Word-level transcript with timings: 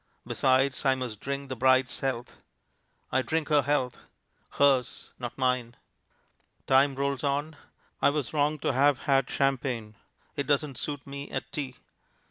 Besides, 0.25 0.83
I 0.83 0.95
must 0.95 1.19
drink 1.19 1.47
the 1.49 1.55
bride's 1.55 1.99
health. 1.99 2.41
I 3.11 3.21
drink 3.21 3.49
her 3.49 3.61
health; 3.61 3.99
hers, 4.53 5.13
not 5.19 5.37
mine. 5.37 5.75
Time 6.65 6.95
rolls 6.95 7.23
on. 7.23 7.55
I 8.01 8.09
was 8.09 8.33
wrong 8.33 8.57
to 8.61 8.73
have 8.73 9.03
had 9.03 9.29
champagne. 9.29 9.93
It 10.35 10.47
doesn't 10.47 10.79
suit 10.79 11.05
me 11.05 11.29
at 11.29 11.51
tea. 11.51 11.75